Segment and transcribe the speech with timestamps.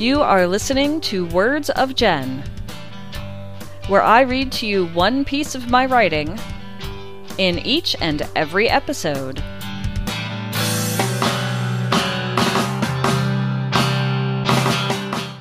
[0.00, 2.42] You are listening to Words of Jen,
[3.88, 6.40] where I read to you one piece of my writing
[7.36, 9.42] in each and every episode.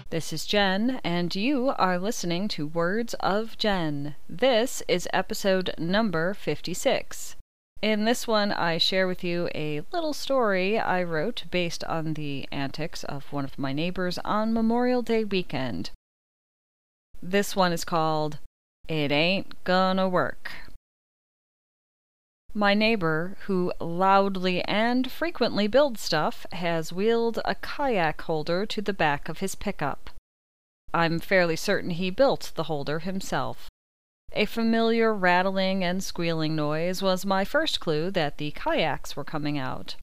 [0.09, 4.15] This is Jen, and you are listening to Words of Jen.
[4.27, 7.37] This is episode number 56.
[7.81, 12.45] In this one, I share with you a little story I wrote based on the
[12.51, 15.91] antics of one of my neighbors on Memorial Day weekend.
[17.23, 18.39] This one is called
[18.89, 20.51] It Ain't Gonna Work.
[22.53, 28.91] My neighbor, who loudly and frequently builds stuff, has wheeled a kayak holder to the
[28.91, 30.09] back of his pickup.
[30.93, 33.68] I'm fairly certain he built the holder himself.
[34.33, 39.57] A familiar rattling and squealing noise was my first clue that the kayaks were coming
[39.57, 39.95] out.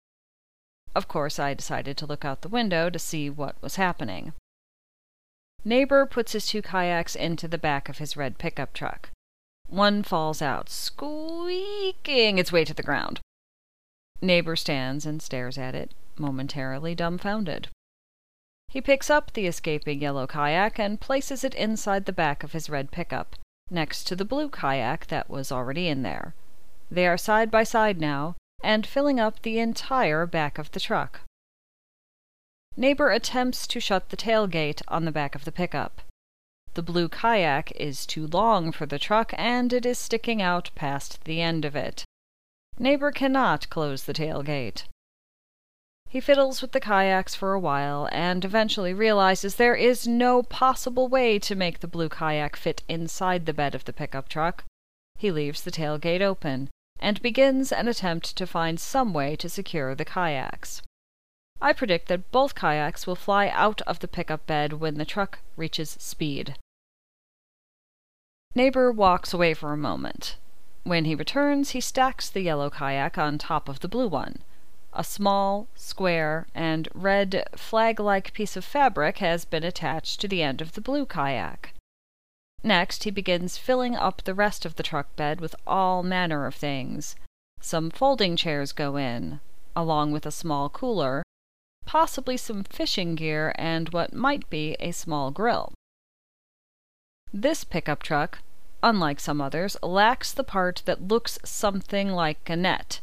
[0.96, 4.32] Of course, I decided to look out the window to see what was happening.
[5.64, 9.10] Neighbor puts his two kayaks into the back of his red pickup truck.
[9.68, 13.20] One falls out, squeaking its way to the ground.
[14.20, 17.68] Neighbor stands and stares at it, momentarily dumbfounded.
[18.68, 22.68] He picks up the escaping yellow kayak and places it inside the back of his
[22.68, 23.36] red pickup
[23.70, 26.34] next to the blue kayak that was already in there.
[26.90, 31.20] They are side by side now, and filling up the entire back of the truck.
[32.76, 36.02] Neighbor attempts to shut the tailgate on the back of the pickup.
[36.74, 41.24] The blue kayak is too long for the truck and it is sticking out past
[41.24, 42.04] the end of it.
[42.78, 44.84] Neighbor cannot close the tailgate.
[46.16, 51.08] He fiddles with the kayaks for a while and eventually realizes there is no possible
[51.08, 54.64] way to make the blue kayak fit inside the bed of the pickup truck.
[55.18, 59.94] He leaves the tailgate open and begins an attempt to find some way to secure
[59.94, 60.80] the kayaks.
[61.60, 65.40] I predict that both kayaks will fly out of the pickup bed when the truck
[65.54, 66.56] reaches speed.
[68.54, 70.36] Neighbor walks away for a moment.
[70.82, 74.38] When he returns, he stacks the yellow kayak on top of the blue one.
[74.98, 80.62] A small, square, and red flag-like piece of fabric has been attached to the end
[80.62, 81.74] of the blue kayak.
[82.64, 86.54] Next, he begins filling up the rest of the truck bed with all manner of
[86.54, 87.14] things.
[87.60, 89.40] Some folding chairs go in,
[89.76, 91.22] along with a small cooler,
[91.84, 95.74] possibly some fishing gear, and what might be a small grill.
[97.34, 98.38] This pickup truck,
[98.82, 103.00] unlike some others, lacks the part that looks something like a net.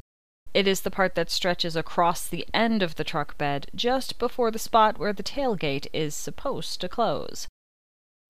[0.54, 4.52] It is the part that stretches across the end of the truck bed just before
[4.52, 7.48] the spot where the tailgate is supposed to close.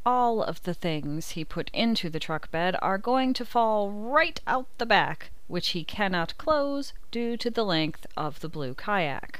[0.05, 4.39] All of the things he put into the truck bed are going to fall right
[4.47, 9.39] out the back, which he cannot close due to the length of the blue kayak.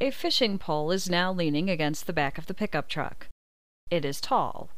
[0.00, 3.28] A fishing pole is now leaning against the back of the pickup truck.
[3.90, 4.68] It is tall.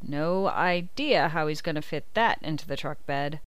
[0.00, 3.40] No idea how he's going to fit that into the truck bed.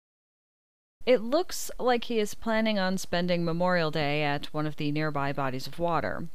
[1.09, 5.33] It looks like he is planning on spending Memorial Day at one of the nearby
[5.33, 6.29] bodies of water.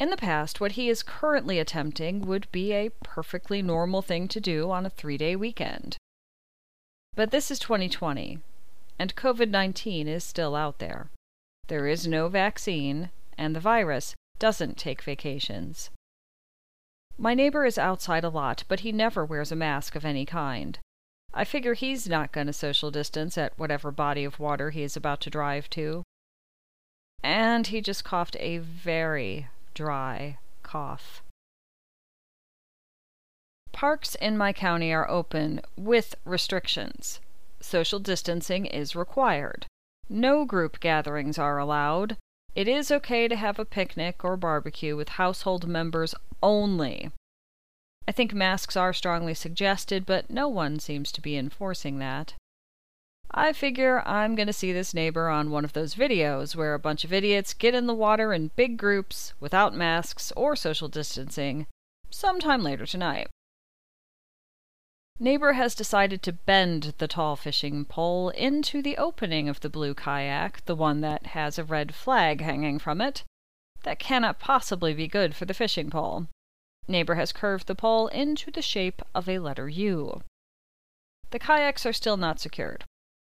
[0.00, 4.40] In the past, what he is currently attempting would be a perfectly normal thing to
[4.40, 5.98] do on a three day weekend.
[7.14, 8.38] But this is 2020,
[8.98, 11.10] and COVID 19 is still out there.
[11.66, 15.90] There is no vaccine, and the virus doesn't take vacations.
[17.18, 20.78] My neighbor is outside a lot, but he never wears a mask of any kind.
[21.34, 24.96] I figure he's not going to social distance at whatever body of water he is
[24.96, 26.02] about to drive to.
[27.22, 31.22] And he just coughed a very dry cough.
[33.72, 37.20] Parks in my county are open with restrictions.
[37.60, 39.66] Social distancing is required.
[40.08, 42.16] No group gatherings are allowed.
[42.54, 47.10] It is okay to have a picnic or barbecue with household members only.
[48.08, 52.34] I think masks are strongly suggested, but no one seems to be enforcing that.
[53.30, 56.78] I figure I'm going to see this neighbor on one of those videos where a
[56.78, 61.66] bunch of idiots get in the water in big groups without masks or social distancing
[62.08, 63.28] sometime later tonight.
[65.18, 69.94] Neighbor has decided to bend the tall fishing pole into the opening of the blue
[69.94, 73.24] kayak, the one that has a red flag hanging from it.
[73.82, 76.28] That cannot possibly be good for the fishing pole.
[76.88, 80.22] Neighbor has curved the pole into the shape of a letter U.
[81.30, 82.84] The kayaks are still not secured.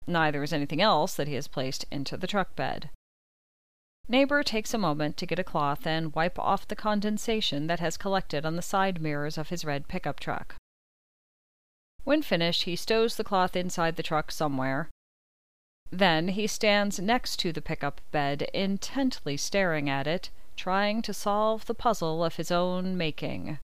[0.06, 2.90] Neither is anything else that he has placed into the truck bed.
[4.08, 7.98] Neighbor takes a moment to get a cloth and wipe off the condensation that has
[7.98, 10.54] collected on the side mirrors of his red pickup truck.
[12.04, 14.88] When finished, he stows the cloth inside the truck somewhere.
[15.90, 21.64] Then he stands next to the pickup bed, intently staring at it, trying to solve
[21.64, 23.58] the puzzle of his own making.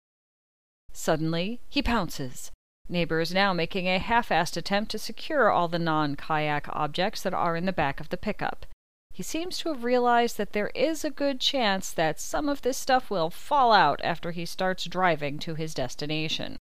[0.93, 2.53] Suddenly, he pounces.
[2.89, 7.57] Neighbor is now making a half-assed attempt to secure all the non-kayak objects that are
[7.57, 8.67] in the back of the pickup.
[9.13, 12.77] He seems to have realized that there is a good chance that some of this
[12.77, 16.59] stuff will fall out after he starts driving to his destination.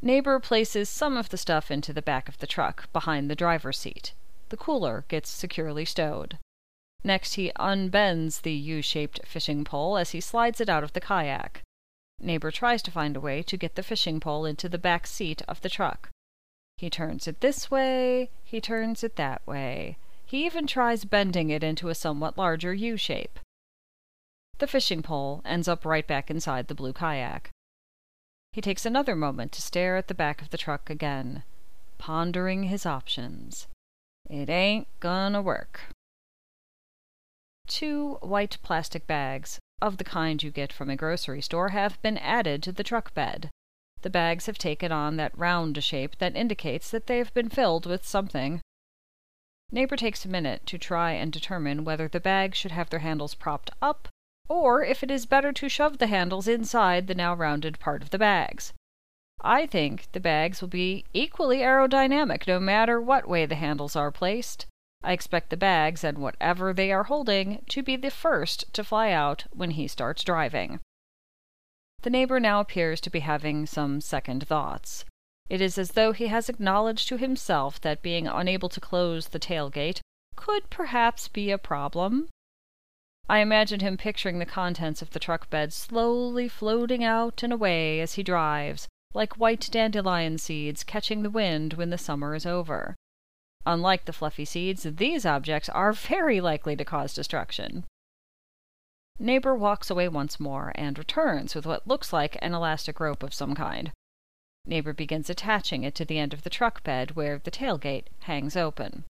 [0.00, 3.78] Neighbor places some of the stuff into the back of the truck, behind the driver's
[3.78, 4.14] seat.
[4.50, 6.38] The cooler gets securely stowed.
[7.04, 11.62] Next, he unbends the U-shaped fishing pole as he slides it out of the kayak.
[12.20, 15.42] Neighbor tries to find a way to get the fishing pole into the back seat
[15.46, 16.10] of the truck.
[16.76, 19.98] He turns it this way, he turns it that way.
[20.24, 23.38] He even tries bending it into a somewhat larger U shape.
[24.58, 27.50] The fishing pole ends up right back inside the blue kayak.
[28.52, 31.44] He takes another moment to stare at the back of the truck again,
[31.96, 33.68] pondering his options.
[34.28, 35.80] It ain't gonna work.
[37.68, 42.18] Two white plastic bags, of the kind you get from a grocery store, have been
[42.18, 43.50] added to the truck bed.
[44.00, 47.86] The bags have taken on that round shape that indicates that they have been filled
[47.86, 48.62] with something.
[49.70, 53.34] Neighbor takes a minute to try and determine whether the bags should have their handles
[53.34, 54.08] propped up
[54.48, 58.10] or if it is better to shove the handles inside the now rounded part of
[58.10, 58.72] the bags.
[59.42, 64.10] I think the bags will be equally aerodynamic no matter what way the handles are
[64.10, 64.66] placed.
[65.02, 69.10] I expect the bags and whatever they are holding to be the first to fly
[69.10, 70.80] out when he starts driving.
[72.02, 75.04] The neighbor now appears to be having some second thoughts.
[75.48, 79.38] It is as though he has acknowledged to himself that being unable to close the
[79.38, 80.00] tailgate
[80.36, 82.28] could perhaps be a problem,
[83.30, 88.00] I imagine him picturing the contents of the truck bed slowly floating out and away
[88.00, 92.96] as he drives, like white dandelion seeds catching the wind when the summer is over.
[93.66, 97.84] Unlike the fluffy seeds, these objects are very likely to cause destruction.
[99.18, 103.34] Neighbor walks away once more and returns with what looks like an elastic rope of
[103.34, 103.90] some kind.
[104.64, 108.56] Neighbor begins attaching it to the end of the truck bed where the tailgate hangs
[108.56, 109.04] open.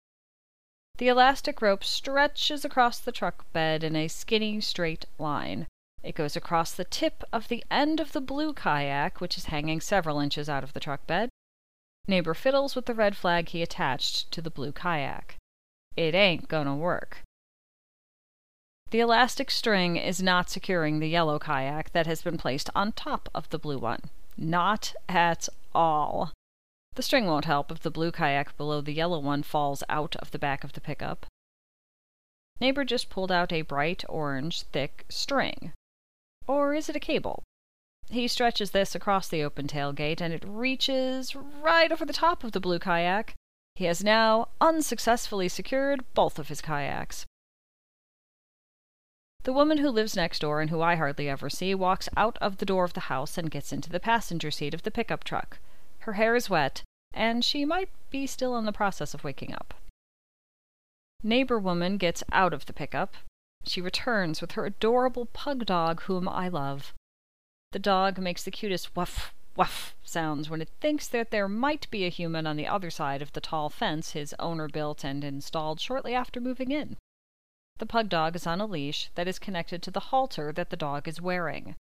[0.99, 5.67] The elastic rope stretches across the truck bed in a skinny, straight line.
[6.03, 9.81] It goes across the tip of the end of the blue kayak, which is hanging
[9.81, 11.29] several inches out of the truck bed.
[12.09, 15.37] Neighbor fiddles with the red flag he attached to the blue kayak.
[15.97, 17.23] It ain't gonna work.
[18.91, 23.29] The elastic string is not securing the yellow kayak that has been placed on top
[23.35, 24.03] of the blue one.
[24.37, 26.33] Not at all.
[26.95, 30.31] The string won't help if the blue kayak below the yellow one falls out of
[30.31, 31.27] the back of the pickup.
[32.61, 35.73] Neighbor just pulled out a bright orange, thick string.
[36.47, 37.43] Or is it a cable?
[38.09, 42.53] He stretches this across the open tailgate, and it reaches right over the top of
[42.53, 43.35] the blue kayak.
[43.75, 47.27] He has now unsuccessfully secured both of his kayaks.
[49.43, 52.57] The woman who lives next door and who I hardly ever see walks out of
[52.57, 55.59] the door of the house and gets into the passenger seat of the pickup truck.
[56.01, 56.83] Her hair is wet,
[57.13, 59.75] and she might be still in the process of waking up.
[61.23, 63.15] Neighbor woman gets out of the pickup.
[63.65, 66.95] She returns with her adorable pug dog, whom I love.
[67.73, 72.05] The dog makes the cutest wuff, wuff sounds when it thinks that there might be
[72.05, 75.81] a human on the other side of the tall fence his owner built and installed
[75.81, 76.97] shortly after moving in.
[77.79, 80.77] The pug dog is on a leash that is connected to the halter that the
[80.77, 81.75] dog is wearing.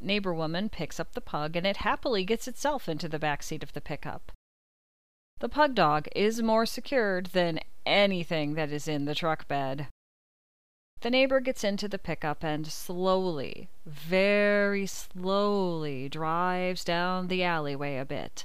[0.00, 3.62] Neighbor woman picks up the pug and it happily gets itself into the back seat
[3.62, 4.32] of the pickup.
[5.38, 9.88] The pug dog is more secured than anything that is in the truck bed.
[11.00, 18.04] The neighbor gets into the pickup and slowly, very slowly, drives down the alleyway a
[18.04, 18.44] bit.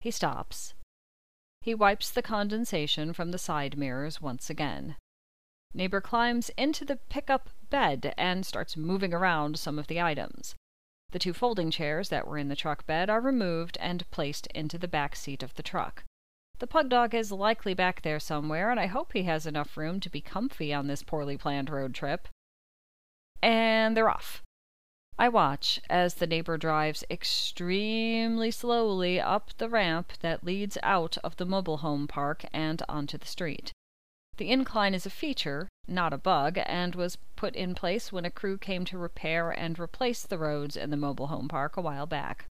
[0.00, 0.74] He stops.
[1.60, 4.96] He wipes the condensation from the side mirrors once again.
[5.74, 10.54] Neighbor climbs into the pickup bed and starts moving around some of the items.
[11.10, 14.78] The two folding chairs that were in the truck bed are removed and placed into
[14.78, 16.04] the back seat of the truck.
[16.62, 19.98] The pug dog is likely back there somewhere, and I hope he has enough room
[19.98, 22.28] to be comfy on this poorly planned road trip.
[23.42, 24.44] And they're off.
[25.18, 31.36] I watch as the neighbor drives extremely slowly up the ramp that leads out of
[31.36, 33.72] the mobile home park and onto the street.
[34.36, 38.30] The incline is a feature, not a bug, and was put in place when a
[38.30, 42.06] crew came to repair and replace the roads in the mobile home park a while
[42.06, 42.46] back.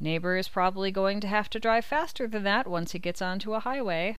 [0.00, 3.54] Neighbor is probably going to have to drive faster than that once he gets onto
[3.54, 4.16] a highway.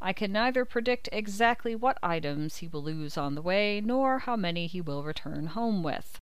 [0.00, 4.36] I can neither predict exactly what items he will lose on the way, nor how
[4.36, 6.20] many he will return home with.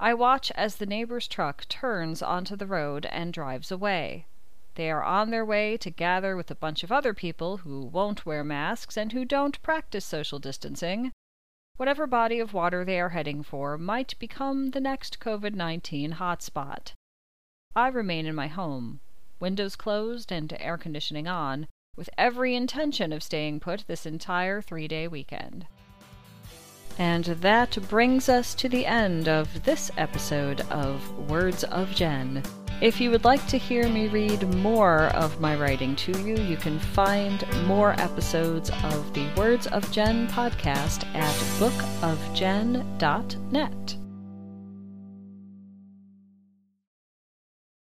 [0.00, 4.26] I watch as the neighbor's truck turns onto the road and drives away.
[4.74, 8.26] They are on their way to gather with a bunch of other people who won't
[8.26, 11.12] wear masks and who don't practice social distancing.
[11.76, 16.94] Whatever body of water they are heading for might become the next COVID 19 hotspot.
[17.74, 19.00] I remain in my home,
[19.40, 24.88] windows closed and air conditioning on, with every intention of staying put this entire three
[24.88, 25.66] day weekend.
[26.98, 32.42] And that brings us to the end of this episode of Words of Jen.
[32.82, 36.56] If you would like to hear me read more of my writing to you, you
[36.56, 44.01] can find more episodes of the Words of Jen podcast at bookofjen.net.